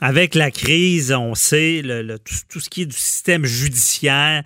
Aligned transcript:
Avec 0.00 0.34
la 0.34 0.50
crise, 0.50 1.12
on 1.12 1.34
sait, 1.34 1.82
tout, 2.24 2.34
tout 2.48 2.60
ce 2.60 2.70
qui 2.70 2.82
est 2.82 2.86
du 2.86 2.96
système 2.96 3.44
judiciaire 3.44 4.44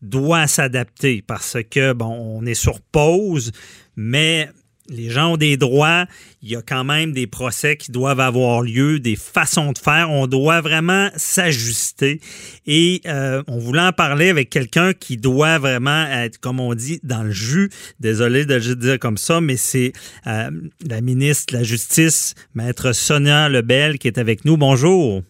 doit 0.00 0.46
s'adapter 0.46 1.22
parce 1.22 1.58
que, 1.70 1.92
bon, 1.92 2.12
on 2.12 2.46
est 2.46 2.54
sur 2.54 2.80
pause, 2.80 3.52
mais 3.96 4.48
les 4.92 5.10
gens 5.10 5.32
ont 5.32 5.36
des 5.36 5.56
droits. 5.56 6.06
Il 6.42 6.50
y 6.50 6.56
a 6.56 6.62
quand 6.62 6.84
même 6.84 7.12
des 7.12 7.26
procès 7.26 7.76
qui 7.76 7.90
doivent 7.90 8.20
avoir 8.20 8.62
lieu, 8.62 8.98
des 8.98 9.16
façons 9.16 9.72
de 9.72 9.78
faire. 9.78 10.10
On 10.10 10.26
doit 10.26 10.60
vraiment 10.60 11.08
s'ajuster. 11.16 12.20
Et 12.66 13.00
euh, 13.06 13.42
on 13.46 13.58
voulait 13.58 13.80
en 13.80 13.92
parler 13.92 14.28
avec 14.28 14.50
quelqu'un 14.50 14.92
qui 14.92 15.16
doit 15.16 15.58
vraiment 15.58 16.06
être, 16.06 16.38
comme 16.38 16.60
on 16.60 16.74
dit, 16.74 17.00
dans 17.02 17.22
le 17.22 17.32
jus. 17.32 17.70
Désolé 18.00 18.44
de 18.44 18.54
le 18.54 18.76
dire 18.76 18.98
comme 18.98 19.18
ça, 19.18 19.40
mais 19.40 19.56
c'est 19.56 19.92
euh, 20.26 20.50
la 20.86 21.00
ministre 21.00 21.52
de 21.52 21.58
la 21.58 21.64
Justice, 21.64 22.34
Maître 22.54 22.92
Sonia 22.92 23.48
Lebel, 23.48 23.98
qui 23.98 24.08
est 24.08 24.18
avec 24.18 24.44
nous. 24.44 24.56
Bonjour. 24.56 25.22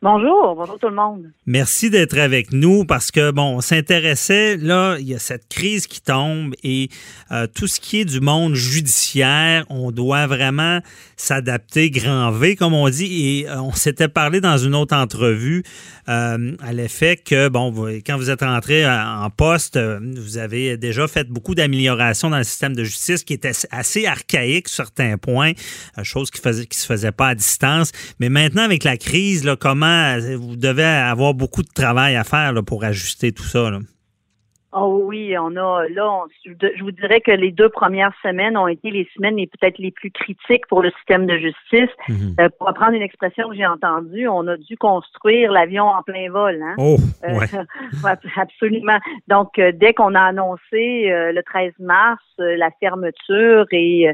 Bonjour, 0.00 0.54
bonjour 0.54 0.78
tout 0.78 0.88
le 0.88 0.94
monde. 0.94 1.32
Merci 1.44 1.90
d'être 1.90 2.16
avec 2.18 2.52
nous 2.52 2.84
parce 2.84 3.10
que, 3.10 3.32
bon, 3.32 3.56
on 3.56 3.60
s'intéressait, 3.60 4.56
là, 4.56 4.96
il 5.00 5.08
y 5.08 5.14
a 5.14 5.18
cette 5.18 5.48
crise 5.48 5.88
qui 5.88 6.00
tombe 6.00 6.54
et 6.62 6.88
euh, 7.32 7.48
tout 7.52 7.66
ce 7.66 7.80
qui 7.80 8.00
est 8.00 8.04
du 8.04 8.20
monde 8.20 8.54
judiciaire, 8.54 9.66
on 9.70 9.90
doit 9.90 10.28
vraiment 10.28 10.78
s'adapter 11.16 11.90
grand 11.90 12.30
V, 12.30 12.54
comme 12.54 12.74
on 12.74 12.88
dit. 12.88 13.40
Et 13.40 13.48
euh, 13.48 13.60
on 13.60 13.72
s'était 13.72 14.06
parlé 14.06 14.40
dans 14.40 14.56
une 14.56 14.76
autre 14.76 14.94
entrevue 14.94 15.64
euh, 16.08 16.54
à 16.62 16.72
l'effet 16.72 17.16
que, 17.16 17.48
bon, 17.48 17.74
quand 18.06 18.16
vous 18.18 18.30
êtes 18.30 18.42
rentré 18.42 18.88
en 18.88 19.28
poste, 19.30 19.76
vous 19.78 20.38
avez 20.38 20.76
déjà 20.76 21.08
fait 21.08 21.28
beaucoup 21.28 21.56
d'améliorations 21.56 22.30
dans 22.30 22.38
le 22.38 22.44
système 22.44 22.76
de 22.76 22.84
justice 22.84 23.24
qui 23.24 23.32
était 23.32 23.50
assez 23.72 24.06
archaïque 24.06 24.68
sur 24.68 24.84
certains 24.84 25.18
points, 25.18 25.52
chose 26.04 26.30
qui 26.30 26.40
faisait 26.40 26.68
se 26.70 26.86
faisait 26.86 27.10
pas 27.10 27.28
à 27.28 27.34
distance. 27.34 27.90
Mais 28.20 28.28
maintenant, 28.28 28.62
avec 28.62 28.84
la 28.84 28.96
crise, 28.96 29.44
comment 29.58 29.87
vous 30.38 30.56
devez 30.56 30.84
avoir 30.84 31.34
beaucoup 31.34 31.62
de 31.62 31.72
travail 31.74 32.16
à 32.16 32.24
faire 32.24 32.52
là, 32.52 32.62
pour 32.62 32.84
ajuster 32.84 33.32
tout 33.32 33.42
ça. 33.44 33.70
Là. 33.70 33.78
Oh 34.72 35.00
oui, 35.06 35.34
on 35.38 35.56
a 35.56 35.88
là, 35.88 36.06
on- 36.12 36.26
je 36.44 36.82
vous 36.84 36.90
dirais 36.90 37.22
que 37.22 37.30
les 37.30 37.52
deux 37.52 37.70
premières 37.70 38.12
semaines 38.22 38.54
ont 38.58 38.68
été 38.68 38.90
les 38.90 39.08
semaines 39.16 39.36
les 39.36 39.46
peut-être 39.46 39.78
les 39.78 39.90
plus 39.90 40.10
critiques 40.10 40.66
pour 40.68 40.82
le 40.82 40.90
système 40.98 41.26
de 41.26 41.38
justice. 41.38 41.90
Mhm. 42.08 42.34
Euh, 42.38 42.48
pour 42.58 42.68
reprendre 42.68 42.92
une 42.92 43.00
expression 43.02 43.48
que 43.48 43.56
j'ai 43.56 43.64
entendue, 43.66 44.28
on 44.28 44.46
a 44.46 44.58
dû 44.58 44.76
construire 44.76 45.52
l'avion 45.52 45.84
en 45.84 46.02
plein 46.02 46.30
vol. 46.30 46.60
Hein? 46.62 46.74
Oh, 46.76 46.98
Euh, 47.24 47.38
ouais. 47.38 47.46
absolument. 48.36 48.98
Donc, 49.26 49.58
euh, 49.58 49.72
dès 49.74 49.94
qu'on 49.94 50.14
a 50.14 50.20
annoncé 50.20 51.08
le 51.08 51.40
13 51.42 51.72
mars 51.78 52.22
la 52.38 52.68
fermeture 52.78 53.64
et 53.72 54.08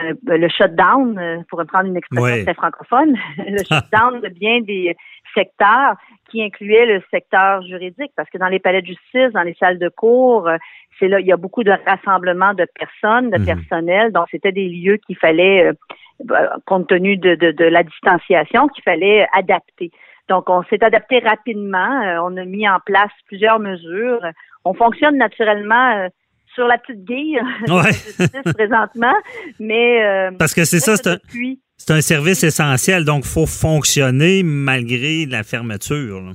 euh, 0.00 0.12
le 0.26 0.48
shutdown, 0.48 1.18
euh, 1.18 1.38
pour 1.48 1.58
reprendre 1.58 1.86
une 1.86 1.96
expression 1.96 2.24
Ouais. 2.24 2.44
très 2.44 2.54
francophone, 2.54 3.16
le 3.38 3.58
shutdown 3.58 4.20
de 4.20 4.28
bien 4.28 4.60
des 4.60 4.94
secteurs 5.34 5.94
qui 6.30 6.42
incluait 6.42 6.86
le 6.86 7.02
secteur 7.10 7.62
juridique, 7.62 8.12
parce 8.16 8.28
que 8.30 8.38
dans 8.38 8.48
les 8.48 8.58
palais 8.58 8.82
de 8.82 8.86
justice, 8.86 9.32
dans 9.32 9.42
les 9.42 9.54
salles 9.54 9.78
de 9.78 9.88
cours, 9.88 10.48
euh, 10.48 10.56
c'est 10.98 11.08
là, 11.08 11.20
il 11.20 11.26
y 11.26 11.32
a 11.32 11.36
beaucoup 11.36 11.62
de 11.64 11.72
rassemblements 11.86 12.54
de 12.54 12.66
personnes, 12.78 13.30
de 13.30 13.38
Mhm. 13.38 13.44
personnel, 13.46 14.12
donc 14.12 14.26
c'était 14.30 14.52
des 14.52 14.68
lieux 14.68 14.98
qu'il 15.06 15.16
fallait, 15.16 15.70
bah, 16.24 16.56
compte 16.66 16.88
tenu 16.88 17.16
de, 17.16 17.34
de, 17.34 17.50
de 17.52 17.64
la 17.64 17.82
distanciation, 17.82 18.68
qu'il 18.68 18.82
fallait 18.82 19.26
adapter. 19.34 19.90
Donc, 20.28 20.50
on 20.50 20.62
s'est 20.64 20.82
adapté 20.82 21.20
rapidement. 21.20 22.18
On 22.24 22.36
a 22.36 22.44
mis 22.44 22.68
en 22.68 22.78
place 22.84 23.12
plusieurs 23.26 23.60
mesures. 23.60 24.20
On 24.64 24.74
fonctionne 24.74 25.16
naturellement 25.16 25.92
euh, 25.98 26.08
sur 26.56 26.66
la 26.66 26.78
petite 26.78 27.04
guille 27.04 27.38
Ouais. 27.68 27.92
présentement, 28.54 29.14
mais 29.60 30.04
euh, 30.04 30.30
Parce 30.36 30.54
que 30.54 30.64
c'est 30.64 30.80
ça, 30.80 30.96
c'est 30.96 31.10
un, 31.10 31.18
c'est 31.76 31.92
un 31.92 32.00
service 32.00 32.42
essentiel, 32.42 33.04
donc 33.04 33.22
il 33.24 33.30
faut 33.30 33.46
fonctionner 33.46 34.42
malgré 34.42 35.26
la 35.26 35.44
fermeture. 35.44 36.20
là. 36.20 36.32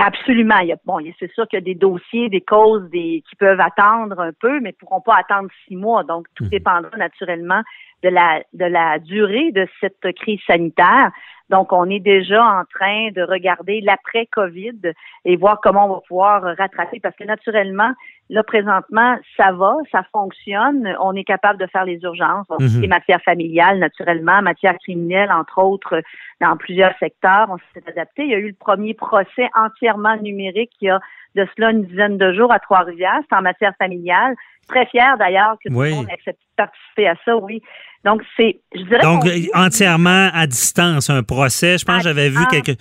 Absolument. 0.00 0.58
Il 0.60 0.68
y 0.68 0.72
a, 0.72 0.76
bon, 0.84 0.98
c'est 1.18 1.30
sûr 1.32 1.46
qu'il 1.48 1.58
y 1.58 1.62
a 1.62 1.64
des 1.64 1.74
dossiers, 1.74 2.28
des 2.28 2.40
causes 2.40 2.88
des, 2.90 3.22
qui 3.28 3.34
peuvent 3.36 3.60
attendre 3.60 4.20
un 4.20 4.30
peu, 4.32 4.60
mais 4.60 4.72
pourront 4.72 5.00
pas 5.00 5.16
attendre 5.18 5.48
six 5.66 5.74
mois. 5.76 6.04
Donc, 6.04 6.26
tout 6.36 6.44
Mhm. 6.44 6.50
dépendra 6.50 6.96
naturellement 6.96 7.62
de 8.04 8.08
la, 8.10 8.42
de 8.52 8.64
la 8.64 9.00
durée 9.00 9.50
de 9.50 9.66
cette 9.80 10.14
crise 10.14 10.38
sanitaire. 10.46 11.10
Donc, 11.50 11.72
on 11.72 11.88
est 11.88 12.00
déjà 12.00 12.44
en 12.44 12.64
train 12.64 13.10
de 13.10 13.22
regarder 13.22 13.80
l'après-COVID 13.80 14.92
et 15.24 15.36
voir 15.36 15.60
comment 15.62 15.86
on 15.86 15.94
va 15.94 16.00
pouvoir 16.06 16.42
rattraper 16.56 17.00
parce 17.00 17.16
que 17.16 17.24
naturellement, 17.24 17.92
là, 18.30 18.42
présentement, 18.42 19.16
ça 19.36 19.52
va, 19.52 19.76
ça 19.90 20.02
fonctionne. 20.12 20.94
On 21.00 21.14
est 21.14 21.24
capable 21.24 21.58
de 21.58 21.66
faire 21.66 21.84
les 21.84 21.98
urgences, 22.02 22.46
on 22.50 22.58
Mhm. 22.60 22.82
les 22.82 22.88
matières 22.88 23.22
familiales, 23.22 23.78
naturellement, 23.78 24.42
matières 24.42 24.76
criminelles, 24.78 25.32
entre 25.32 25.62
autres, 25.62 26.02
dans 26.40 26.56
plusieurs 26.56 26.96
secteurs. 26.98 27.48
On 27.50 27.56
s'est 27.72 27.88
adapté. 27.88 28.24
Il 28.24 28.30
y 28.30 28.34
a 28.34 28.38
eu 28.38 28.48
le 28.48 28.56
premier 28.58 28.94
procès 28.94 29.48
entièrement 29.54 30.16
numérique 30.16 30.72
y 30.82 30.90
a 30.90 31.00
de 31.34 31.46
cela 31.56 31.70
une 31.70 31.84
dizaine 31.84 32.18
de 32.18 32.32
jours 32.34 32.52
à 32.52 32.58
Trois-Rivières. 32.58 33.20
C'est 33.28 33.36
en 33.36 33.42
matière 33.42 33.72
familiale. 33.78 34.34
Très 34.68 34.86
fier 34.86 35.16
d'ailleurs 35.18 35.56
que 35.64 35.72
Oui. 35.72 35.88
tout 35.88 35.94
le 35.94 35.96
monde 35.96 36.08
ait 36.10 36.14
accepté 36.14 36.40
de 36.42 36.56
participer 36.56 37.08
à 37.08 37.14
ça, 37.24 37.36
oui. 37.36 37.62
Donc, 38.04 38.22
c'est, 38.36 38.60
je 38.74 38.82
dirais 38.82 39.00
Donc, 39.02 39.26
euh, 39.26 39.30
entièrement 39.54 40.28
à 40.32 40.46
distance, 40.46 41.10
un 41.10 41.22
procès. 41.22 41.78
Je 41.78 41.84
pense 41.84 41.98
que 41.98 42.02
j'avais 42.04 42.28
vu 42.28 42.38
quelque, 42.50 42.72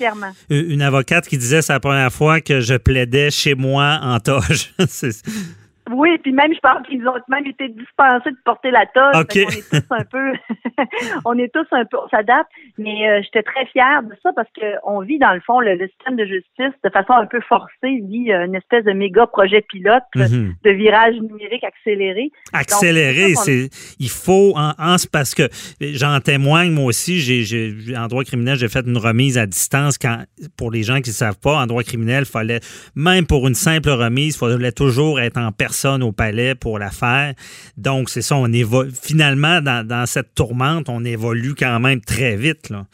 une 0.50 0.82
avocate 0.82 1.28
qui 1.28 1.38
disait 1.38 1.62
c'est 1.62 1.74
la 1.74 1.80
première 1.80 2.12
fois 2.12 2.40
que 2.42 2.60
je 2.60 2.76
plaidais 2.76 3.32
chez 3.32 3.56
moi 3.56 4.00
en 4.02 4.20
toge. 4.20 4.74
Oui, 5.92 6.18
puis 6.22 6.32
même, 6.34 6.54
je 6.54 6.60
pense 6.60 6.86
qu'ils 6.88 7.08
ont 7.08 7.14
même 7.30 7.46
été 7.48 7.70
dispensés 7.70 8.32
de 8.32 8.38
porter 8.46 8.72
la 8.72 8.86
toge. 8.88 9.26
Qu'on 9.28 9.50
est 9.50 9.70
tous 9.70 9.86
un 9.94 10.04
peu, 10.04 10.34
on 11.26 11.38
est 11.38 11.52
tous 11.54 11.66
un 11.72 11.86
peu, 11.86 11.98
on 12.04 12.10
s'adapte. 12.10 12.50
Mais 12.78 13.10
euh, 13.10 13.22
j'étais 13.24 13.44
très 13.44 13.66
fière 13.68 14.04
de 14.04 14.14
ça 14.24 14.32
parce 14.36 14.50
que 14.60 14.66
on 14.86 15.02
vit 15.02 15.20
dans 15.20 15.34
le 15.34 15.40
fond 15.42 15.60
le, 15.60 15.76
le 15.76 15.88
système 15.88 16.16
de 16.16 16.26
justice 16.26 16.74
de 16.84 16.90
façon 16.90 17.14
un 17.14 17.26
peu 17.26 17.40
forcée, 17.48 18.02
vit 18.10 18.32
euh, 18.32 18.46
une 18.46 18.56
espèce 18.56 18.84
de 18.86 18.92
méga 18.92 19.28
projet 19.28 19.62
pilote 19.62 20.04
euh, 20.18 20.28
Mhm. 20.28 20.54
de 20.64 20.72
virage 20.72 21.16
numérique 21.16 21.64
accéléré. 21.64 22.32
accélérer, 22.54 23.34
Donc, 23.34 23.44
c'est 23.46 23.70
il 24.00 24.10
faut 24.10 24.54
en, 24.56 24.72
en- 24.78 24.96
parce 25.12 25.34
que 25.36 25.44
j'en 25.80 26.20
témoigne 26.20 26.72
moi 26.72 26.86
aussi, 26.86 27.20
j'ai 27.20 27.44
j'ai- 27.44 27.96
en 27.96 28.08
droit 28.08 28.24
criminel, 28.24 28.58
j'ai 28.58 28.68
fait 28.68 28.86
une 28.86 28.98
remise 28.98 29.38
à 29.38 29.46
distance 29.46 29.98
quand 29.98 30.24
pour 30.58 30.72
les 30.72 30.84
gens 30.84 31.00
qui 31.02 31.12
ne 31.12 31.16
savent 31.16 31.40
pas, 31.40 31.56
en 31.62 31.66
droit 31.68 31.84
criminel, 31.84 32.26
fallait 32.26 32.60
même 32.96 33.26
pour 33.26 33.48
une 33.48 33.54
simple 33.56 33.90
remise, 33.90 34.36
il 34.36 34.38
fallait 34.38 34.72
toujours 34.72 35.20
être 35.20 35.38
en 35.38 35.52
personne 35.52 35.77
au 35.86 36.12
palais 36.12 36.56
pour 36.56 36.80
la 36.80 36.90
faire. 36.90 37.34
Donc 37.78 38.10
c'est 38.10 38.22
ça, 38.22 38.36
on 38.36 38.52
évolue 38.52 38.92
finalement 38.92 39.62
dans, 39.62 40.06
cette 40.06 40.34
tourmente, 40.36 40.90
on 40.90 41.04
évolue 41.04 41.56
quand 41.56 41.80
même 41.80 42.02
très 42.02 42.36
vite 42.36 42.70
là. 42.70 42.86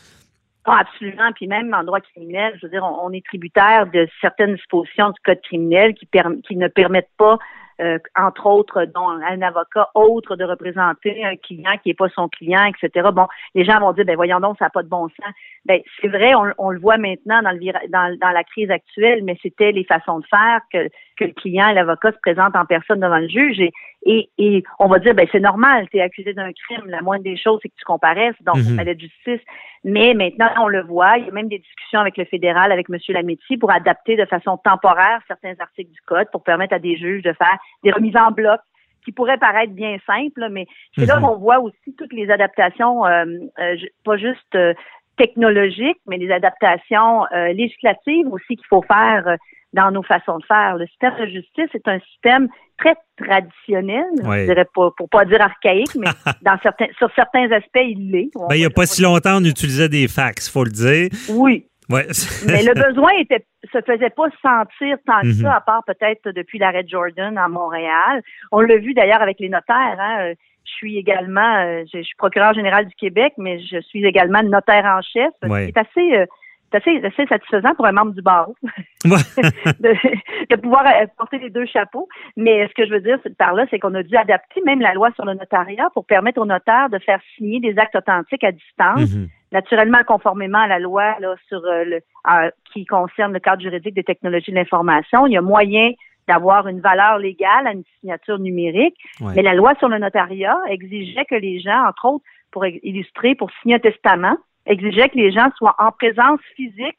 Ah, 0.65 0.79
absolument. 0.79 1.29
Puis 1.35 1.47
même 1.47 1.73
en 1.73 1.83
droit 1.83 1.99
criminel, 1.99 2.53
je 2.55 2.65
veux 2.65 2.71
dire, 2.71 2.83
on, 2.85 3.11
est 3.11 3.25
tributaire 3.25 3.85
de 3.87 4.07
certaines 4.21 4.55
dispositions 4.55 5.09
du 5.09 5.19
code 5.25 5.41
criminel 5.41 5.93
qui, 5.93 6.07
qui 6.47 6.55
ne 6.55 6.67
permettent 6.69 7.11
pas, 7.17 7.37
euh, 7.81 7.97
entre 8.15 8.47
autres, 8.47 8.85
dont 8.85 9.09
un 9.09 9.41
avocat 9.41 9.89
autre 9.95 10.35
de 10.35 10.43
représenter 10.43 11.23
un 11.23 11.35
client 11.35 11.73
qui 11.81 11.89
n'est 11.89 11.95
pas 11.95 12.09
son 12.09 12.27
client, 12.27 12.65
etc. 12.65 13.09
Bon, 13.13 13.27
les 13.55 13.65
gens 13.65 13.79
vont 13.79 13.93
dire, 13.93 14.05
ben 14.05 14.15
voyons 14.15 14.39
donc, 14.39 14.57
ça 14.57 14.65
n'a 14.65 14.69
pas 14.69 14.83
de 14.83 14.89
bon 14.89 15.07
sens. 15.09 15.33
Ben 15.65 15.81
c'est 16.01 16.07
vrai, 16.07 16.33
on, 16.35 16.69
le 16.69 16.79
voit 16.79 16.97
maintenant 16.97 17.41
dans, 17.41 17.51
le 17.51 17.89
dans, 17.89 18.29
la 18.29 18.43
crise 18.43 18.69
actuelle, 18.69 19.23
mais 19.23 19.37
c'était 19.41 19.71
les 19.71 19.85
façons 19.85 20.19
de 20.19 20.25
faire 20.25 20.61
que, 20.71 20.89
le 21.19 21.31
client 21.33 21.69
et 21.69 21.73
l'avocat 21.73 22.11
se 22.11 22.17
présentent 22.21 22.55
en 22.55 22.65
personne 22.65 22.99
devant 22.99 23.19
le 23.19 23.29
juge 23.29 23.61
et, 24.05 24.29
et 24.37 24.63
on 24.79 24.87
va 24.87 24.99
dire, 24.99 25.13
ben 25.13 25.27
c'est 25.31 25.39
normal, 25.39 25.87
tu 25.89 25.97
es 25.97 26.01
accusé 26.01 26.33
d'un 26.33 26.51
crime, 26.51 26.85
la 26.87 27.01
moindre 27.01 27.23
des 27.23 27.37
choses, 27.37 27.59
c'est 27.61 27.69
que 27.69 27.75
tu 27.77 27.85
comparaisses, 27.85 28.35
donc 28.41 28.57
palais 28.75 28.95
de 28.95 29.01
justice. 29.01 29.41
Mais 29.83 30.13
maintenant, 30.13 30.49
on 30.61 30.67
le 30.67 30.81
voit, 30.81 31.17
il 31.17 31.25
y 31.25 31.29
a 31.29 31.31
même 31.31 31.49
des 31.49 31.59
discussions 31.59 31.99
avec 31.99 32.17
le 32.17 32.25
fédéral, 32.25 32.71
avec 32.71 32.87
M. 32.89 32.97
Lametti, 33.09 33.57
pour 33.57 33.71
adapter 33.71 34.15
de 34.15 34.25
façon 34.25 34.57
temporaire 34.57 35.21
certains 35.27 35.53
articles 35.59 35.91
du 35.91 36.01
code 36.01 36.27
pour 36.31 36.43
permettre 36.43 36.73
à 36.73 36.79
des 36.79 36.95
juges 36.97 37.23
de 37.23 37.33
faire 37.33 37.57
des 37.83 37.91
remises 37.91 38.15
en 38.17 38.31
bloc 38.31 38.59
qui 39.05 39.11
pourraient 39.11 39.37
paraître 39.37 39.73
bien 39.73 39.97
simples, 40.05 40.47
mais 40.49 40.65
c'est 40.97 41.05
là 41.05 41.17
Mhm. 41.17 41.21
qu'on 41.25 41.37
voit 41.37 41.59
aussi 41.59 41.93
toutes 41.97 42.13
les 42.13 42.29
adaptations, 42.31 43.05
euh, 43.05 43.25
euh, 43.59 43.75
pas 44.05 44.15
juste 44.15 44.55
euh, 44.55 44.73
technologiques, 45.17 45.99
mais 46.07 46.17
les 46.17 46.31
adaptations 46.31 47.25
euh, 47.33 47.53
législatives 47.53 48.27
aussi 48.31 48.55
qu'il 48.55 48.65
faut 48.67 48.81
faire 48.83 49.27
euh, 49.27 49.35
dans 49.73 49.91
nos 49.91 50.03
façons 50.03 50.37
de 50.37 50.45
faire. 50.45 50.77
Le 50.77 50.85
système 50.87 51.13
de 51.19 51.25
justice 51.27 51.69
est 51.73 51.87
un 51.87 51.99
système 52.11 52.47
très 52.77 52.95
traditionnel, 53.17 54.05
Ouais. 54.23 54.41
je 54.41 54.51
dirais 54.51 54.67
pas, 54.73 54.89
pour 54.97 55.09
pas 55.09 55.25
dire 55.25 55.41
archaïque, 55.41 55.95
mais 55.95 56.07
dans 56.41 56.57
certains, 56.61 56.87
sur 56.97 57.09
certains 57.15 57.51
aspects, 57.51 57.79
il 57.81 58.11
l'est. 58.11 58.29
Ben, 58.49 58.55
il 58.55 58.59
n'y 58.59 58.65
a 58.65 58.69
pas 58.69 58.85
si 58.85 59.01
longtemps, 59.01 59.37
on 59.37 59.43
utilisait 59.45 59.89
des 59.89 60.07
fax, 60.07 60.49
faut 60.49 60.63
le 60.63 60.71
dire. 60.71 61.09
Oui, 61.29 61.65
Ouais. 61.89 62.07
Mais 62.47 62.63
le 62.63 62.73
besoin 62.73 63.11
était, 63.19 63.45
se 63.71 63.77
faisait 63.85 64.09
pas 64.09 64.29
sentir 64.41 64.95
tant 65.05 65.19
que 65.21 65.27
Mhm. 65.27 65.33
ça, 65.43 65.55
à 65.55 65.61
part 65.61 65.83
peut-être 65.85 66.31
depuis 66.31 66.57
l'arrêt 66.57 66.85
Jordan 66.87 67.37
à 67.37 67.49
Montréal. 67.49 68.21
On 68.53 68.61
l'a 68.61 68.77
vu 68.77 68.93
d'ailleurs 68.93 69.21
avec 69.21 69.37
les 69.41 69.49
notaires. 69.49 69.97
Hein. 69.99 70.17
Euh, 70.29 70.33
Je 70.65 70.71
suis 70.71 70.97
également, 70.97 71.57
euh, 71.57 71.83
je, 71.93 72.01
suis 72.01 72.15
procureur 72.17 72.53
général 72.53 72.85
du 72.87 72.95
Québec, 72.95 73.33
mais 73.37 73.59
je 73.59 73.81
suis 73.81 74.05
également 74.05 74.41
notaire 74.43 74.85
en 74.85 75.01
chef. 75.01 75.31
Ouais. 75.43 75.65
C'est 75.75 75.77
assez, 75.77 76.15
euh, 76.15 76.25
c'est 76.73 76.89
assez, 76.89 77.05
assez 77.05 77.25
satisfaisant 77.27 77.75
pour 77.75 77.85
un 77.85 77.91
membre 77.91 78.13
du 78.13 78.21
barreau 78.21 78.55
de, 79.05 79.93
de 80.49 80.55
pouvoir 80.55 80.85
euh, 80.85 81.05
porter 81.17 81.37
les 81.39 81.49
deux 81.49 81.65
chapeaux. 81.65 82.07
Mais 82.35 82.67
ce 82.67 82.73
que 82.73 82.85
je 82.85 82.91
veux 82.91 83.01
dire 83.01 83.19
par 83.37 83.53
là, 83.53 83.65
c'est 83.69 83.79
qu'on 83.79 83.93
a 83.93 84.03
dû 84.03 84.15
adapter 84.15 84.61
même 84.65 84.81
la 84.81 84.93
loi 84.93 85.09
sur 85.15 85.25
le 85.25 85.33
notariat 85.33 85.89
pour 85.93 86.05
permettre 86.05 86.41
aux 86.41 86.45
notaires 86.45 86.89
de 86.89 86.99
faire 86.99 87.19
signer 87.35 87.59
des 87.59 87.77
actes 87.79 87.95
authentiques 87.95 88.43
à 88.43 88.51
distance 88.51 89.13
Mhm. 89.13 89.27
naturellement 89.51 90.03
conformément 90.07 90.59
à 90.59 90.67
la 90.67 90.79
loi 90.79 91.15
là, 91.19 91.35
sur 91.47 91.63
euh, 91.65 91.83
le 91.83 91.99
euh, 92.31 92.49
qui 92.73 92.85
concerne 92.85 93.33
le 93.33 93.39
cadre 93.39 93.61
juridique 93.61 93.93
des 93.95 94.03
technologies 94.03 94.51
de 94.51 94.55
l'information, 94.55 95.27
il 95.27 95.33
y 95.33 95.37
a 95.37 95.41
moyen 95.41 95.91
d'avoir 96.27 96.67
une 96.67 96.79
valeur 96.79 97.17
légale 97.19 97.67
à 97.67 97.73
une 97.73 97.83
signature 97.99 98.39
numérique, 98.39 98.95
Ouais. 99.19 99.33
mais 99.35 99.41
la 99.41 99.53
loi 99.53 99.73
sur 99.79 99.89
le 99.89 99.97
notariat 99.99 100.57
exigeait 100.69 101.25
que 101.25 101.35
les 101.35 101.59
gens, 101.59 101.85
entre 101.87 102.05
autres, 102.05 102.25
pour 102.51 102.65
illustrer, 102.65 103.35
pour 103.35 103.51
signer 103.61 103.75
un 103.75 103.79
testament, 103.79 104.37
exigeait 104.65 105.09
que 105.09 105.17
les 105.17 105.31
gens 105.31 105.49
soient 105.57 105.75
en 105.79 105.91
présence 105.91 106.39
physique 106.55 106.97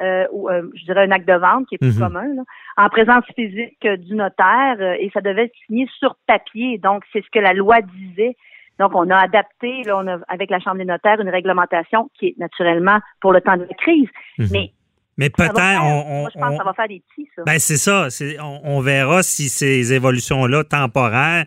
euh, 0.00 0.26
ou 0.32 0.48
euh, 0.50 0.68
je 0.74 0.84
dirais 0.84 1.04
un 1.04 1.10
acte 1.12 1.28
de 1.28 1.34
vente 1.34 1.68
qui 1.68 1.76
est 1.76 1.78
plus 1.78 1.96
Mhm. 1.96 2.02
commun, 2.04 2.34
là, 2.34 2.42
en 2.76 2.88
présence 2.88 3.24
physique 3.36 3.78
euh, 3.84 3.96
du 3.96 4.14
notaire 4.14 4.76
euh, 4.80 4.96
et 4.98 5.10
ça 5.14 5.20
devait 5.20 5.44
être 5.44 5.54
signé 5.66 5.88
sur 5.98 6.16
papier. 6.26 6.78
Donc, 6.78 7.04
c'est 7.12 7.24
ce 7.24 7.30
que 7.30 7.38
la 7.38 7.52
loi 7.52 7.80
disait. 7.80 8.36
Donc, 8.80 8.90
on 8.94 9.08
a 9.10 9.16
adapté, 9.16 9.84
là, 9.84 9.96
on 9.98 10.06
a, 10.08 10.18
avec 10.26 10.50
la 10.50 10.58
Chambre 10.58 10.78
des 10.78 10.84
notaires, 10.84 11.20
une 11.20 11.28
réglementation 11.28 12.10
qui 12.18 12.26
est 12.28 12.38
naturellement 12.38 12.98
pour 13.20 13.32
le 13.32 13.40
temps 13.40 13.56
de 13.56 13.62
la 13.62 13.74
crise. 13.74 14.08
Mhm. 14.38 14.48
Mais 14.50 14.72
Mais 15.16 15.30
peut-être, 15.30 15.54
on, 15.80 16.04
on- 16.08 16.20
moi, 16.22 16.30
je 16.34 16.38
pense 16.40 16.48
que 16.48 16.54
on- 16.54 16.58
ça 16.58 16.64
va 16.64 16.72
faire 16.74 16.88
des 16.88 17.02
petits, 17.08 17.28
ça. 17.36 17.42
Ben 17.46 17.58
c'est 17.58 17.76
ça. 17.76 18.08
C'est- 18.10 18.36
On, 18.40 18.60
on 18.64 18.80
verra 18.80 19.22
si 19.22 19.48
ces 19.48 19.92
évolutions-là 19.92 20.64
temporaires 20.64 21.44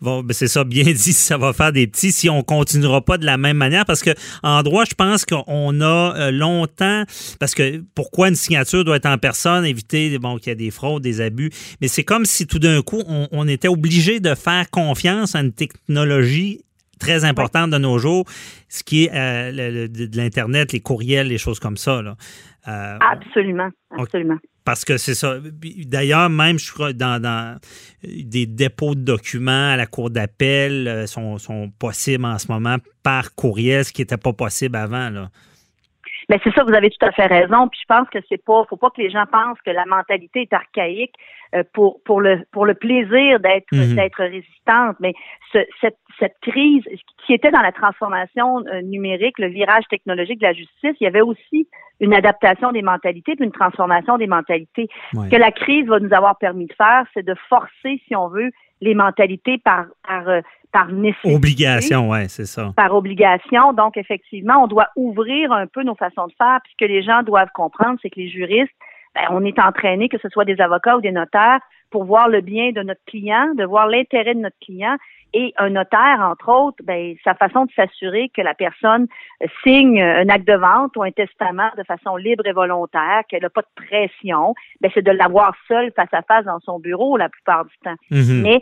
vont. 0.00 0.22
ben, 0.22 0.32
c'est 0.32 0.46
ça, 0.48 0.62
bien 0.64 0.84
dit, 0.92 0.94
si 0.96 1.12
ça 1.12 1.36
va 1.36 1.52
faire 1.52 1.72
des 1.72 1.86
petits, 1.88 2.12
si 2.12 2.30
on 2.30 2.42
continuera 2.42 3.00
pas 3.04 3.18
de 3.18 3.26
la 3.26 3.36
même 3.36 3.56
manière. 3.56 3.84
Parce 3.86 4.02
que 4.02 4.10
en 4.42 4.62
droit, 4.62 4.84
je 4.88 4.94
pense 4.94 5.24
qu'on 5.24 5.80
a 5.80 6.14
euh, 6.16 6.30
longtemps. 6.30 7.02
Parce 7.40 7.54
que 7.54 7.82
pourquoi 7.94 8.28
une 8.28 8.36
signature 8.36 8.84
doit 8.84 8.96
être 8.96 9.06
en 9.06 9.18
personne, 9.18 9.64
éviter 9.64 10.16
bon, 10.18 10.36
qu'il 10.38 10.48
y 10.48 10.52
a 10.52 10.54
des 10.54 10.70
fraudes, 10.70 11.02
des 11.02 11.20
abus. 11.20 11.50
Mais 11.80 11.88
c'est 11.88 12.04
comme 12.04 12.24
si 12.24 12.46
tout 12.46 12.58
d'un 12.60 12.82
coup, 12.82 13.02
on, 13.08 13.26
on 13.32 13.48
était 13.48 13.68
obligé 13.68 14.20
de 14.20 14.34
faire 14.34 14.70
confiance 14.70 15.34
à 15.34 15.40
une 15.40 15.52
technologie 15.52 16.60
très 16.98 17.24
importante 17.24 17.70
de 17.70 17.78
nos 17.78 17.98
jours, 17.98 18.24
ce 18.68 18.82
qui 18.82 19.04
est 19.04 19.10
euh, 19.14 19.50
le- 19.52 19.70
le- 19.70 19.88
de, 19.88 20.16
l'Internet, 20.16 20.72
les 20.72 20.80
courriels, 20.80 21.28
les 21.28 21.38
choses 21.38 21.58
comme 21.60 21.76
ça. 21.76 22.02
Là. 22.02 22.16
Euh, 22.66 22.98
Absolument, 23.00 23.70
absolument. 23.98 24.36
parce 24.64 24.84
que 24.84 24.98
c'est 24.98 25.14
ça. 25.14 25.36
D'ailleurs, 25.86 26.28
même, 26.28 26.58
je 26.58 26.70
crois, 26.72 26.92
dans, 26.92 27.20
dans 27.22 27.58
des 28.04 28.44
dépôts 28.46 28.94
de 28.94 29.00
documents 29.00 29.70
à 29.72 29.76
la 29.76 29.86
cour 29.86 30.10
d'appel 30.10 30.86
euh, 30.86 31.06
sont, 31.06 31.38
sont 31.38 31.70
possibles 31.78 32.26
en 32.26 32.38
ce 32.38 32.50
moment 32.52 32.76
par 33.02 33.34
courriel, 33.34 33.84
ce 33.84 33.92
qui 33.92 34.02
n'était 34.02 34.18
pas 34.18 34.32
possible 34.34 34.76
avant. 34.76 35.08
Là. 35.08 35.30
Mais 36.28 36.38
c'est 36.44 36.52
ça, 36.54 36.62
vous 36.62 36.74
avez 36.74 36.90
tout 36.90 37.04
à 37.06 37.12
fait 37.12 37.26
raison. 37.26 37.68
Puis 37.68 37.80
je 37.80 37.86
pense 37.94 38.08
que 38.10 38.18
c'est 38.28 38.42
pas, 38.44 38.64
faut 38.68 38.76
pas 38.76 38.90
que 38.90 39.00
les 39.00 39.10
gens 39.10 39.24
pensent 39.30 39.60
que 39.64 39.70
la 39.70 39.86
mentalité 39.86 40.42
est 40.42 40.52
archaïque 40.52 41.14
euh, 41.54 41.62
pour 41.72 42.02
pour 42.04 42.20
le 42.20 42.40
pour 42.52 42.66
le 42.66 42.74
plaisir 42.74 43.40
d'être 43.40 43.66
Mhm. 43.72 43.94
d'être 43.96 44.18
résistante. 44.22 44.96
Mais 45.00 45.14
ce- 45.52 45.66
cette 45.80 45.96
cette 46.18 46.36
crise 46.42 46.84
qui 47.26 47.32
était 47.32 47.50
dans 47.50 47.62
la 47.62 47.72
transformation 47.72 48.58
euh, 48.66 48.82
numérique, 48.82 49.38
le 49.38 49.48
virage 49.48 49.84
technologique 49.88 50.40
de 50.40 50.46
la 50.46 50.52
justice, 50.52 50.96
il 51.00 51.04
y 51.04 51.06
avait 51.06 51.22
aussi 51.22 51.66
une 52.00 52.14
adaptation 52.14 52.72
des 52.72 52.82
mentalités, 52.82 53.34
puis 53.34 53.44
une 53.44 53.50
transformation 53.52 54.18
des 54.18 54.26
mentalités. 54.26 54.88
Ouais. 55.14 55.24
Ce 55.26 55.30
que 55.30 55.36
la 55.36 55.50
crise 55.50 55.86
va 55.86 55.98
nous 55.98 56.12
avoir 56.12 56.36
permis 56.38 56.66
de 56.66 56.74
faire, 56.74 57.04
c'est 57.14 57.24
de 57.26 57.34
forcer, 57.48 58.00
si 58.06 58.14
on 58.14 58.28
veut, 58.28 58.50
les 58.80 58.94
mentalités 58.94 59.58
par 59.58 59.86
par 60.06 60.28
euh, 60.28 60.40
par 60.72 60.88
nécessité 60.88 61.34
Obligation, 61.34 62.10
ouais, 62.10 62.28
c'est 62.28 62.44
ça. 62.46 62.72
par 62.76 62.94
obligation. 62.94 63.72
Donc, 63.72 63.96
effectivement, 63.96 64.62
on 64.64 64.66
doit 64.66 64.88
ouvrir 64.96 65.52
un 65.52 65.66
peu 65.66 65.82
nos 65.82 65.94
façons 65.94 66.26
de 66.26 66.32
faire. 66.36 66.60
Puis 66.62 66.72
ce 66.78 66.84
que 66.84 66.90
les 66.90 67.02
gens 67.02 67.22
doivent 67.22 67.52
comprendre, 67.54 67.98
c'est 68.02 68.10
que 68.10 68.20
les 68.20 68.28
juristes, 68.28 68.72
ben, 69.14 69.22
on 69.30 69.44
est 69.44 69.58
entraînés, 69.58 70.08
que 70.08 70.18
ce 70.18 70.28
soit 70.28 70.44
des 70.44 70.60
avocats 70.60 70.96
ou 70.96 71.00
des 71.00 71.12
notaires, 71.12 71.60
pour 71.90 72.04
voir 72.04 72.28
le 72.28 72.40
bien 72.40 72.72
de 72.72 72.82
notre 72.82 73.04
client, 73.06 73.54
de 73.54 73.64
voir 73.64 73.86
l'intérêt 73.86 74.34
de 74.34 74.40
notre 74.40 74.58
client. 74.60 74.96
Et 75.34 75.52
un 75.58 75.68
notaire, 75.68 76.20
entre 76.22 76.48
autres, 76.48 76.82
ben, 76.84 77.14
sa 77.22 77.34
façon 77.34 77.66
de 77.66 77.70
s'assurer 77.72 78.30
que 78.30 78.40
la 78.40 78.54
personne 78.54 79.06
signe 79.62 80.00
un 80.00 80.26
acte 80.30 80.46
de 80.46 80.54
vente 80.54 80.96
ou 80.96 81.02
un 81.02 81.10
testament 81.10 81.70
de 81.76 81.82
façon 81.82 82.16
libre 82.16 82.46
et 82.46 82.52
volontaire, 82.52 83.22
qu'elle 83.28 83.42
n'a 83.42 83.50
pas 83.50 83.60
de 83.60 83.84
pression, 83.86 84.54
ben, 84.80 84.90
c'est 84.94 85.04
de 85.04 85.10
l'avoir 85.10 85.54
seul 85.66 85.92
face 85.94 86.12
à 86.12 86.22
face 86.22 86.46
dans 86.46 86.60
son 86.60 86.78
bureau 86.78 87.18
la 87.18 87.28
plupart 87.28 87.66
du 87.66 87.74
temps 87.84 87.96
Mhm. 88.10 88.42
mais 88.42 88.60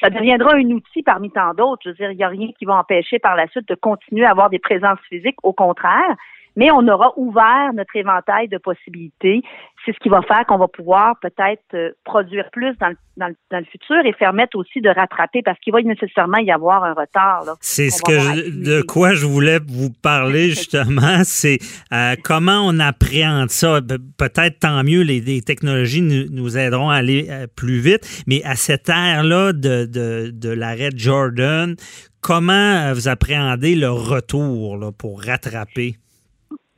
ça 0.00 0.10
deviendra 0.10 0.54
un 0.54 0.70
outil 0.70 1.02
parmi 1.02 1.30
tant 1.30 1.54
d'autres. 1.54 1.82
Je 1.84 1.88
veux 1.90 1.94
dire, 1.96 2.12
il 2.12 2.18
n'y 2.18 2.24
a 2.24 2.28
rien 2.28 2.48
qui 2.58 2.64
va 2.64 2.74
empêcher 2.74 3.18
par 3.18 3.34
la 3.34 3.48
suite 3.48 3.68
de 3.68 3.74
continuer 3.74 4.26
à 4.26 4.30
avoir 4.30 4.50
des 4.50 4.58
présences 4.58 4.98
physiques, 5.08 5.42
au 5.42 5.52
contraire, 5.52 6.16
mais 6.54 6.70
on 6.70 6.86
aura 6.88 7.12
ouvert 7.16 7.72
notre 7.74 7.94
éventail 7.96 8.48
de 8.48 8.58
possibilités. 8.58 9.42
C'est 9.86 9.92
ce 9.92 9.98
qui 10.00 10.08
va 10.08 10.20
faire 10.22 10.44
qu'on 10.46 10.58
va 10.58 10.66
pouvoir 10.66 11.14
peut-être 11.22 11.62
euh, 11.74 11.90
produire 12.04 12.50
plus 12.50 12.76
dans 12.80 12.88
le, 12.88 12.96
dans, 13.16 13.28
le, 13.28 13.36
dans 13.52 13.58
le 13.58 13.64
futur 13.66 13.96
et 14.04 14.12
permettre 14.12 14.58
aussi 14.58 14.80
de 14.80 14.88
rattraper 14.88 15.42
parce 15.44 15.56
qu'il 15.60 15.72
va 15.72 15.80
nécessairement 15.80 16.38
y 16.38 16.50
avoir 16.50 16.82
un 16.82 16.92
retard. 16.92 17.44
C'est 17.60 17.90
ce 17.90 18.02
que 18.02 18.18
je- 18.18 18.50
de 18.64 18.82
quoi 18.82 19.14
je 19.14 19.26
voulais 19.26 19.60
vous 19.64 19.90
parler 19.90 20.48
justement, 20.50 21.22
c'est 21.22 21.58
euh, 21.92 22.16
comment 22.24 22.62
on 22.64 22.80
appréhende 22.80 23.50
ça. 23.50 23.80
Pe- 23.80 23.98
Peut-être 24.18 24.58
tant 24.58 24.82
mieux, 24.82 25.02
les, 25.02 25.20
les 25.20 25.40
technologies 25.40 26.02
nous, 26.02 26.24
nous 26.30 26.58
aideront 26.58 26.90
à 26.90 26.96
aller 26.96 27.28
euh, 27.30 27.46
plus 27.54 27.78
vite, 27.78 28.24
mais 28.26 28.42
à 28.42 28.56
cette 28.56 28.88
ère-là 28.88 29.52
de, 29.52 29.84
de, 29.86 30.30
de 30.34 30.48
l'arrêt 30.50 30.90
Jordan, 30.96 31.76
comment 32.20 32.92
vous 32.92 33.06
appréhendez 33.06 33.76
le 33.76 33.88
retour 33.90 34.78
là, 34.78 34.90
pour 34.90 35.22
rattraper? 35.22 35.94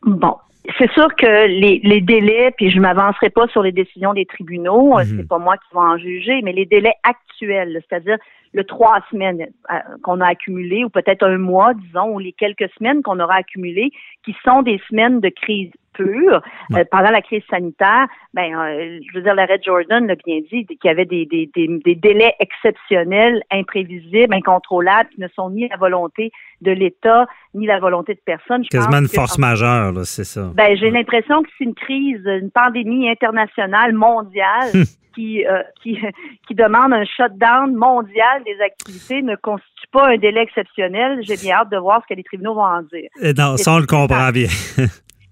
Bon. 0.02 0.36
C'est 0.76 0.90
sûr 0.92 1.08
que 1.16 1.46
les, 1.46 1.80
les 1.82 2.00
délais, 2.00 2.50
puis 2.56 2.70
je 2.70 2.78
m'avancerai 2.78 3.30
pas 3.30 3.46
sur 3.48 3.62
les 3.62 3.72
décisions 3.72 4.12
des 4.12 4.26
tribunaux, 4.26 4.98
euh, 4.98 5.04
Mhm. 5.04 5.16
c'est 5.16 5.28
pas 5.28 5.38
moi 5.38 5.56
qui 5.56 5.72
vais 5.72 5.80
en 5.80 5.96
juger, 5.96 6.40
mais 6.42 6.52
les 6.52 6.66
délais 6.66 6.94
actuels, 7.04 7.80
c'est-à-dire 7.88 8.18
le 8.52 8.64
trois 8.64 9.00
semaines 9.10 9.46
euh, 9.70 9.74
qu'on 10.02 10.20
a 10.20 10.26
accumulé, 10.26 10.84
ou 10.84 10.90
peut-être 10.90 11.22
un 11.24 11.38
mois, 11.38 11.72
disons, 11.74 12.10
ou 12.14 12.18
les 12.18 12.32
quelques 12.32 12.68
semaines 12.78 13.02
qu'on 13.02 13.18
aura 13.20 13.36
accumulées, 13.36 13.90
qui 14.24 14.34
sont 14.44 14.62
des 14.62 14.80
semaines 14.90 15.20
de 15.20 15.28
crise 15.30 15.70
Ouais. 16.04 16.80
euh, 16.80 16.84
pendant 16.90 17.10
la 17.10 17.20
crise 17.22 17.42
sanitaire, 17.50 18.06
ben, 18.34 18.54
euh, 18.54 18.98
je 19.10 19.16
veux 19.18 19.22
dire, 19.22 19.34
l'arrêt 19.34 19.60
Jordan 19.64 20.06
l'a 20.06 20.14
bien 20.16 20.40
dit, 20.50 20.66
qu'il 20.66 20.78
y 20.84 20.88
avait 20.88 21.04
des, 21.04 21.26
des, 21.26 21.50
des, 21.54 21.68
des 21.84 21.94
délais 21.94 22.34
exceptionnels, 22.40 23.42
imprévisibles, 23.50 24.34
incontrôlables, 24.34 25.08
qui 25.14 25.20
ne 25.20 25.28
sont 25.28 25.50
ni 25.50 25.68
la 25.68 25.76
volonté 25.76 26.30
de 26.60 26.70
l'État, 26.72 27.26
ni 27.54 27.66
la 27.66 27.78
volonté 27.78 28.14
de 28.14 28.20
personne. 28.24 28.62
Je 28.64 28.68
Quasiment 28.68 28.92
pense 28.92 29.00
une 29.00 29.08
que- 29.08 29.14
force 29.14 29.38
majeure, 29.38 29.92
c'est 30.04 30.24
ça. 30.24 30.50
ben, 30.54 30.76
j'ai 30.76 30.90
l'impression 30.90 31.42
que 31.42 31.48
c'est 31.56 31.64
une 31.64 31.74
crise, 31.74 32.20
une 32.26 32.50
pandémie 32.50 33.08
internationale, 33.08 33.92
mondiale, 33.92 34.70
Hum. 34.74 34.84
qui, 35.14 35.44
euh, 35.46 35.62
qui, 35.82 35.98
qui 36.46 36.54
demande 36.54 36.92
un 36.92 37.04
shutdown 37.04 37.74
mondial 37.74 38.44
des 38.44 38.56
activités, 38.64 39.20
ne 39.22 39.34
constitue 39.34 39.88
pas 39.90 40.10
un 40.10 40.16
délai 40.16 40.42
exceptionnel. 40.42 41.18
J'ai 41.22 41.36
bien 41.36 41.56
hâte 41.56 41.70
de 41.70 41.76
voir 41.76 42.00
ce 42.02 42.06
que 42.12 42.16
les 42.16 42.22
tribunaux 42.22 42.54
vont 42.54 42.62
en 42.62 42.82
dire. 42.82 43.08
Et 43.20 43.32
non, 43.32 43.56
ça, 43.56 43.72
on 43.72 43.78
le 43.80 43.86
comprend 43.86 44.30
bien. 44.30 44.46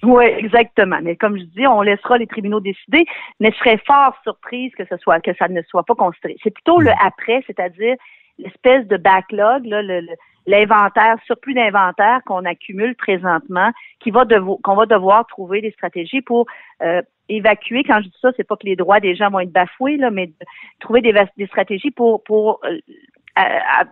Oui, 0.07 0.25
exactement. 0.25 0.99
Mais 1.03 1.17
comme 1.17 1.37
je 1.37 1.45
dis, 1.45 1.67
on 1.67 1.83
laissera 1.83 2.17
les 2.17 2.27
tribunaux 2.29 2.61
décider, 2.61 3.05
mais 3.41 3.51
je 3.51 3.57
serais 3.57 3.79
fort 3.87 4.15
surprise 4.23 4.73
que 4.77 4.85
ce 4.87 4.97
soit 4.99 5.21
que 5.21 5.35
ça 5.35 5.49
ne 5.49 5.61
soit 5.63 5.83
pas 5.83 5.95
considéré. 5.97 6.37
C'est 6.45 6.53
plutôt 6.55 6.79
le 6.81 6.91
après, 7.05 7.43
c'est-à-dire 7.47 7.97
l'espèce 8.39 8.87
de 8.87 8.97
backlog, 8.99 9.65
là, 9.67 9.83
le- 9.83 10.07
l'inventaire, 10.47 11.17
surplus 11.25 11.55
d'inventaire 11.55 12.21
qu'on 12.25 12.45
accumule 12.45 12.95
présentement, 12.95 13.73
qui 13.99 14.13
va 14.13 14.25
devo- 14.25 14.61
qu'on 14.63 14.77
va 14.77 14.87
devoir 14.87 15.27
trouver 15.27 15.61
des 15.61 15.73
stratégies 15.73 16.21
pour 16.21 16.47
euh, 16.83 17.03
évacuer. 17.29 17.83
Quand 17.83 17.99
je 18.01 18.09
dis 18.09 18.19
ça, 18.23 18.31
c'est 18.37 18.47
pas 18.47 18.57
que 18.57 18.67
les 18.67 18.77
droits 18.77 19.01
des 19.01 19.17
gens 19.17 19.31
vont 19.31 19.41
être 19.41 19.51
bafoués, 19.51 19.97
là, 19.97 20.11
mais 20.13 20.29
de 20.29 20.35
trouver 20.79 21.01
des, 21.01 21.13
des 21.37 21.47
stratégies 21.49 21.91
pour 21.91 22.23
pour 22.23 22.61
euh, 22.65 22.79
à- 23.35 23.81
à 23.81 23.85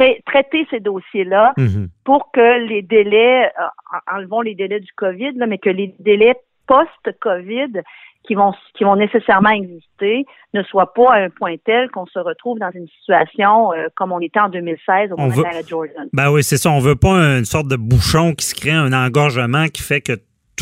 trai- 0.00 0.22
traiter 0.26 0.66
ces 0.70 0.80
dossiers-là 0.80 1.52
Mhm. 1.56 1.88
pour 2.04 2.30
que 2.32 2.66
les 2.66 2.82
délais, 2.82 3.46
euh, 3.46 3.96
en- 4.12 4.16
enlevons 4.16 4.40
les 4.40 4.54
délais 4.54 4.80
du 4.80 4.92
COVID, 4.96 5.32
là, 5.36 5.46
mais 5.46 5.58
que 5.58 5.70
les 5.70 5.94
délais 5.98 6.34
post-COVID 6.66 7.82
qui 8.26 8.34
vont, 8.34 8.52
qui 8.74 8.84
vont 8.84 8.96
nécessairement 8.96 9.50
exister 9.50 10.24
ne 10.54 10.62
soient 10.64 10.92
pas 10.92 11.14
à 11.14 11.18
un 11.22 11.30
point 11.30 11.54
tel 11.64 11.90
qu'on 11.90 12.06
se 12.06 12.18
retrouve 12.18 12.58
dans 12.58 12.70
une 12.74 12.86
situation 12.88 13.72
euh, 13.72 13.86
comme 13.96 14.12
on 14.12 14.20
était 14.20 14.40
en 14.40 14.48
2016 14.50 15.10
au 15.12 15.16
moment 15.16 15.28
veut- 15.30 15.42
de 15.42 15.48
l'arrêt 15.48 15.62
Jordan. 15.66 16.08
Ben 16.12 16.30
oui, 16.30 16.42
c'est 16.42 16.58
ça. 16.58 16.70
On 16.70 16.80
veut 16.80 16.96
pas 16.96 17.14
une 17.38 17.44
sorte 17.46 17.68
de 17.68 17.76
bouchon 17.76 18.34
qui 18.34 18.44
se 18.44 18.54
crée, 18.54 18.72
un 18.72 18.92
engorgement 18.92 19.66
qui 19.68 19.82
fait 19.82 20.00
que 20.02 20.12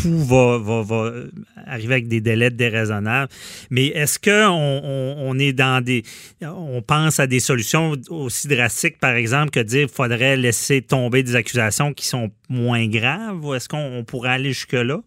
tout 0.01 0.25
va, 0.25 0.59
va, 0.59 0.83
va 0.83 1.13
arriver 1.67 1.95
avec 1.95 2.09
des 2.09 2.21
délais 2.21 2.51
déraisonnables. 2.51 3.33
Mais 3.71 3.87
est-ce 3.87 4.19
qu'on 4.19 5.19
on, 5.19 5.39
est 5.39 5.53
dans 5.53 5.85
des. 5.85 6.05
On 6.43 6.83
pense 6.83 7.19
à 7.19 7.27
des 7.27 7.41
solutions 7.41 7.95
aussi 8.11 8.49
drastiques, 8.49 8.99
par 8.99 9.15
exemple, 9.15 9.51
que 9.51 9.61
dire 9.61 9.87
qu'il 9.87 9.95
faudrait 9.95 10.37
laisser 10.37 10.83
tomber 10.83 11.23
des 11.23 11.35
accusations 11.35 11.93
qui 11.93 12.07
sont 12.07 12.31
moins 12.49 12.87
graves? 12.87 13.45
Ou 13.45 13.55
est-ce 13.55 13.69
qu'on 13.69 13.99
on 13.99 14.05
pourrait 14.05 14.31
aller 14.31 14.53
jusque-là? 14.53 15.01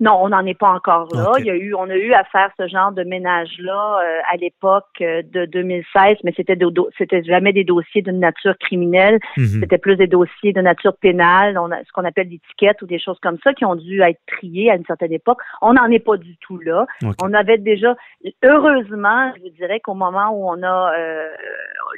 Non, 0.00 0.18
on 0.22 0.30
n'en 0.30 0.46
est 0.46 0.58
pas 0.58 0.70
encore 0.70 1.08
là. 1.14 1.32
Il 1.38 1.44
y 1.44 1.50
a 1.50 1.54
eu, 1.54 1.74
on 1.74 1.88
a 1.90 1.94
eu 1.94 2.14
à 2.14 2.24
faire 2.24 2.50
ce 2.58 2.66
genre 2.68 2.90
de 2.90 3.04
ménage-là 3.04 4.00
euh, 4.02 4.20
à 4.32 4.36
l'époque 4.38 4.86
euh, 5.02 5.20
de 5.22 5.44
2016, 5.44 6.16
mais 6.24 6.32
c'était 6.34 6.56
c'était 6.96 7.22
jamais 7.22 7.52
des 7.52 7.64
dossiers 7.64 8.00
d'une 8.00 8.18
nature 8.18 8.56
criminelle. 8.58 9.18
Mhm. 9.36 9.60
C'était 9.60 9.76
plus 9.76 9.96
des 9.96 10.06
dossiers 10.06 10.54
de 10.54 10.62
nature 10.62 10.96
pénale, 10.96 11.58
on 11.58 11.70
a, 11.70 11.84
ce 11.84 11.92
qu'on 11.92 12.06
appelle 12.06 12.28
l'étiquette 12.28 12.80
ou 12.80 12.86
des 12.86 12.98
choses 12.98 13.18
comme 13.20 13.36
ça 13.44 13.52
qui 13.52 13.66
ont 13.66 13.76
dû 13.76 14.00
être 14.00 14.20
triées 14.26 14.70
à 14.70 14.76
une 14.76 14.86
certaine 14.86 15.12
époque. 15.12 15.38
On 15.60 15.74
n'en 15.74 15.90
est 15.90 15.98
pas 16.04 16.16
du 16.16 16.36
tout 16.38 16.58
là. 16.58 16.86
On 17.22 17.34
avait 17.34 17.58
déjà, 17.58 17.94
heureusement, 18.42 19.32
je 19.36 19.42
vous 19.42 19.50
dirais 19.50 19.80
qu'au 19.80 19.94
moment 19.94 20.30
où 20.30 20.48
on 20.48 20.62
a, 20.62 20.94
euh, 20.96 21.28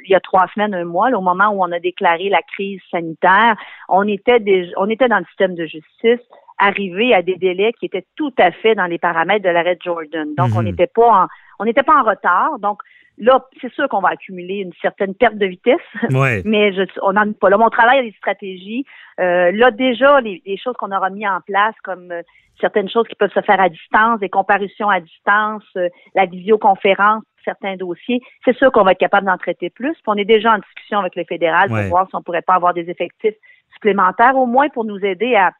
il 0.05 0.11
y 0.11 0.15
a 0.15 0.19
trois 0.19 0.47
semaines, 0.53 0.73
un 0.73 0.83
mois, 0.83 1.09
au 1.11 1.21
moment 1.21 1.49
où 1.49 1.63
on 1.63 1.71
a 1.71 1.79
déclaré 1.79 2.27
la 2.27 2.41
crise 2.41 2.81
sanitaire, 2.91 3.55
on 3.87 4.05
était 4.07 4.41
déjà, 4.41 4.71
on 4.77 4.89
était 4.89 5.07
dans 5.07 5.19
le 5.19 5.25
système 5.25 5.55
de 5.55 5.65
justice 5.65 6.19
arriver 6.57 7.13
à 7.13 7.21
des 7.21 7.35
délais 7.35 7.73
qui 7.79 7.85
étaient 7.85 8.05
tout 8.15 8.33
à 8.37 8.51
fait 8.51 8.75
dans 8.75 8.85
les 8.85 8.97
paramètres 8.97 9.43
de 9.43 9.49
l'arrêt 9.49 9.77
Jordan. 9.83 10.33
Donc, 10.35 10.49
on 10.55 10.59
mhm. 10.59 10.65
n'était 10.65 10.87
pas 10.87 11.23
en, 11.23 11.27
on 11.59 11.65
n'était 11.65 11.83
pas 11.83 11.99
en 11.99 12.03
retard. 12.03 12.59
Donc, 12.59 12.79
là, 13.17 13.45
c'est 13.61 13.71
sûr 13.73 13.87
qu'on 13.89 14.01
va 14.01 14.09
accumuler 14.09 14.55
une 14.55 14.73
certaine 14.81 15.15
perte 15.15 15.35
de 15.35 15.45
vitesse, 15.45 15.79
mais 16.45 16.73
je, 16.73 16.83
on 17.01 17.13
n'en 17.13 17.29
est 17.29 17.39
pas 17.39 17.49
là. 17.49 17.57
Mon 17.57 17.69
travail 17.69 17.99
a 17.99 18.03
des 18.03 18.15
stratégies. 18.17 18.85
Euh, 19.19 19.51
là, 19.51 19.71
déjà, 19.71 20.21
les, 20.21 20.41
choses 20.63 20.75
qu'on 20.77 20.91
aura 20.91 21.09
mis 21.09 21.27
en 21.27 21.39
place, 21.41 21.75
comme 21.83 22.11
euh, 22.11 22.21
certaines 22.59 22.89
choses 22.89 23.07
qui 23.07 23.15
peuvent 23.15 23.33
se 23.33 23.41
faire 23.41 23.59
à 23.59 23.69
distance, 23.69 24.19
des 24.19 24.29
comparutions 24.29 24.89
à 24.89 24.99
distance, 24.99 25.63
euh, 25.77 25.89
la 26.15 26.25
visioconférence, 26.25 27.23
certains 27.43 27.75
dossiers, 27.75 28.21
c'est 28.45 28.55
sûr 28.57 28.71
qu'on 28.71 28.83
va 28.83 28.91
être 28.91 28.99
capable 28.99 29.27
d'en 29.27 29.37
traiter 29.37 29.69
plus. 29.69 29.93
Puis 29.93 30.03
on 30.07 30.15
est 30.15 30.25
déjà 30.25 30.53
en 30.53 30.59
discussion 30.59 30.99
avec 30.99 31.15
le 31.15 31.25
fédéral 31.25 31.69
pour 31.69 31.81
voir 31.89 32.07
si 32.07 32.15
on 32.15 32.21
pourrait 32.21 32.41
pas 32.41 32.55
avoir 32.55 32.73
des 32.73 32.89
effectifs 32.89 33.35
supplémentaires, 33.73 34.37
au 34.37 34.45
moins 34.45 34.69
pour 34.69 34.85
nous 34.85 34.99
aider 34.99 35.35
à 35.35 35.51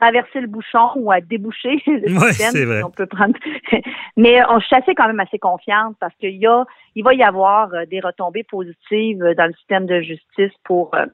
traverser 0.00 0.40
le 0.40 0.46
bouchon 0.46 0.90
ou 0.96 1.10
à 1.10 1.20
déboucher 1.20 1.82
le 1.86 2.08
système. 2.32 2.82
On 2.84 2.90
peut 2.90 3.06
prendre. 3.06 3.34
Mais 4.16 4.40
on 4.48 4.60
chassait 4.60 4.94
quand 4.94 5.06
même 5.06 5.20
assez 5.20 5.38
confiante 5.38 5.96
parce 6.00 6.14
qu'il 6.16 6.36
y 6.36 6.46
a, 6.46 6.64
il 6.94 7.04
va 7.04 7.14
y 7.14 7.22
avoir 7.22 7.72
euh, 7.74 7.84
des 7.86 8.00
retombées 8.00 8.44
positives 8.44 9.24
dans 9.36 9.46
le 9.46 9.52
système 9.54 9.86
de 9.86 10.00
justice 10.00 10.52
pour 10.64 10.94
euh, 10.94 11.06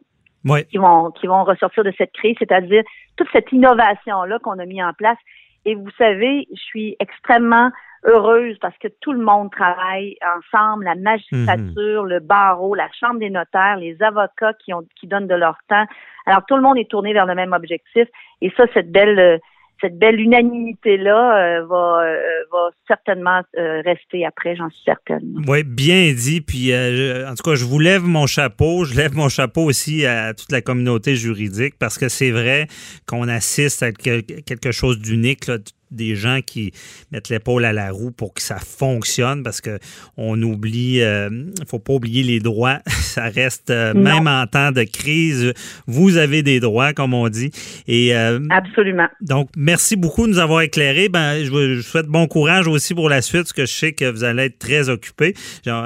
qui 0.71 0.79
vont 0.79 1.11
qui 1.13 1.27
vont 1.27 1.45
ressortir 1.45 1.85
de 1.85 1.93
cette 1.97 2.13
crise, 2.13 2.37
c'est-à-dire 2.39 2.83
toute 3.17 3.29
cette 3.33 3.51
innovation 3.53 4.25
là 4.25 4.39
qu'on 4.39 4.59
a 4.59 4.67
mis 4.67 4.83
en 4.83 4.93
place. 4.93 5.19
Et 5.65 5.75
vous 5.75 5.91
savez, 5.97 6.47
je 6.51 6.61
suis 6.61 6.97
extrêmement 7.01 7.71
heureuse 8.05 8.57
parce 8.61 8.77
que 8.79 8.89
tout 9.01 9.13
le 9.13 9.23
monde 9.23 9.51
travaille 9.51 10.17
ensemble, 10.37 10.85
la 10.85 10.95
magistrature, 10.95 12.03
mhm. 12.03 12.09
le 12.09 12.21
barreau, 12.21 12.75
la 12.75 12.89
chambre 12.99 13.19
des 13.19 13.31
notaires, 13.31 13.77
les 13.77 14.01
avocats 14.03 14.53
qui 14.65 14.73
ont 14.73 14.83
qui 15.01 15.07
donnent 15.07 15.29
de 15.29 15.35
leur 15.35 15.57
temps. 15.69 15.87
Alors 16.27 16.45
tout 16.47 16.57
le 16.57 16.63
monde 16.63 16.79
est 16.79 16.91
tourné 16.91 17.13
vers 17.13 17.27
le 17.27 17.35
même 17.35 17.53
objectif 17.53 18.09
et 18.41 18.53
ça 18.57 18.65
cette 18.75 18.91
belle 18.91 19.41
cette 19.81 19.99
belle 19.99 20.21
unanimité 20.21 20.97
là 20.97 21.37
euh, 21.37 21.67
va 21.67 22.05
euh, 22.05 22.19
va 22.53 22.71
certainement 22.87 23.43
euh, 23.59 23.83
rester 23.83 24.25
après, 24.25 24.57
j'en 24.57 24.71
suis 24.71 24.83
certaine. 24.85 25.43
Oui, 25.47 25.63
bien 25.63 26.13
dit. 26.15 26.41
Puis 26.41 26.73
en 26.75 27.35
tout 27.35 27.43
cas, 27.43 27.55
je 27.55 27.65
vous 27.65 27.79
lève 27.79 28.03
mon 28.03 28.27
chapeau. 28.27 28.85
Je 28.85 28.97
lève 28.97 29.15
mon 29.15 29.29
chapeau 29.29 29.63
aussi 29.63 30.07
à 30.07 30.33
toute 30.35 30.53
la 30.53 30.63
communauté 30.63 31.17
juridique 31.17 31.75
parce 31.79 31.99
que 31.99 32.09
c'est 32.09 32.31
vrai 32.31 32.67
qu'on 33.07 33.29
assiste 33.29 33.83
à 33.83 33.93
quelque 33.93 34.73
chose 34.73 34.99
d'unique 34.99 35.51
des 35.95 36.17
gens 36.17 36.41
qui 36.45 36.73
mettent 37.13 37.29
l'épaule 37.29 37.65
à 37.65 37.73
la 37.73 37.91
roue 37.91 38.11
pour 38.11 38.35
que 38.35 38.43
ça 38.43 38.59
fonctionne 38.59 39.43
parce 39.43 39.61
que 39.61 39.79
on 40.17 40.41
oublie, 40.43 40.97
il 40.97 41.03
euh, 41.03 41.31
ne 41.31 41.65
faut 41.67 41.79
pas 41.79 41.95
oublier 41.95 42.23
les 42.23 42.41
droits. 42.41 42.81
ça 42.87 43.25
reste, 43.25 43.71
euh, 43.71 43.95
même 43.95 44.27
en 44.27 44.47
temps 44.47 44.73
de 44.73 44.85
crise, 44.85 45.53
vous 45.87 46.17
avez 46.17 46.43
des 46.43 46.61
droits, 46.61 46.93
comme 46.93 47.15
on 47.15 47.29
dit. 47.29 47.51
Et, 47.87 48.15
euh, 48.15 48.41
Absolument. 48.51 49.09
Donc, 49.21 49.49
merci 49.57 49.97
beaucoup 49.97 50.27
de 50.27 50.33
nous 50.33 50.39
avoir 50.39 50.63
éclairé. 50.63 51.09
Ben, 51.09 51.45
je 51.45 51.51
vous 51.51 51.83
souhaite 51.83 52.07
bon 52.07 52.27
courage 52.27 52.67
aussi 52.67 52.95
pour 52.95 53.09
la 53.09 53.23
suite, 53.23 53.43
parce 53.43 53.53
que 53.53 53.67
je 53.67 53.73
sais 53.73 53.93
que 53.93 54.11
vous 54.11 54.25
allez 54.25 54.45
être 54.45 54.59
très 54.59 54.89
occupé. 54.89 55.35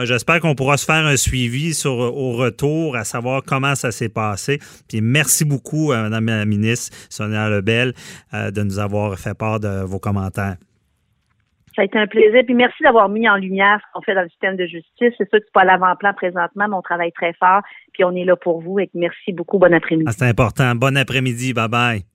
J'espère 0.04 0.40
qu'on 0.40 0.54
pourra 0.54 0.76
se 0.76 0.84
faire 0.84 1.06
un 1.06 1.16
suivi 1.16 1.74
sur, 1.74 1.92
au 1.92 2.32
retour, 2.32 2.96
à 2.96 3.04
savoir 3.04 3.42
comment 3.44 3.74
ça 3.74 3.90
s'est 3.90 4.08
passé. 4.08 4.58
Puis 4.88 5.00
merci 5.00 5.44
beaucoup, 5.44 5.92
Madame 5.92 6.26
la 6.26 6.44
ministre 6.44 6.96
Sonia 7.08 7.48
Lebel, 7.48 7.94
de 8.32 8.62
nous 8.62 8.78
avoir 8.78 9.18
fait 9.18 9.34
part 9.34 9.60
de 9.60 9.82
vos 9.98 10.00
commentaires. 10.00 10.56
Ça 11.74 11.82
a 11.82 11.84
été 11.84 11.98
un 11.98 12.06
plaisir. 12.06 12.42
Puis 12.44 12.54
merci 12.54 12.82
d'avoir 12.82 13.08
mis 13.08 13.28
en 13.28 13.36
lumière 13.36 13.78
ce 13.80 13.92
qu'on 13.92 14.02
fait 14.02 14.14
dans 14.14 14.22
le 14.22 14.28
système 14.30 14.56
de 14.56 14.66
justice. 14.66 15.14
C'est 15.16 15.28
sûr 15.28 15.38
que 15.38 15.44
c'est 15.44 15.52
pas 15.52 15.62
à 15.62 15.64
l'avant-plan 15.64 16.12
présentement, 16.14 16.66
mais 16.68 16.74
on 16.74 16.82
travaille 16.82 17.12
très 17.12 17.32
fort. 17.34 17.62
Puis 17.92 18.04
on 18.04 18.12
est 18.16 18.24
là 18.24 18.34
pour 18.36 18.60
vous. 18.60 18.80
Et 18.80 18.90
merci 18.94 19.32
beaucoup. 19.32 19.58
Bon 19.58 19.72
après-midi. 19.72 20.06
Ah, 20.08 20.12
c'est 20.12 20.28
important. 20.28 20.74
Bon 20.74 20.96
après-midi. 20.96 21.52
Bye 21.52 21.68
bye. 21.68 22.07